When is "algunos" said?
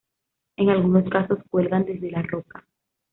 0.71-1.07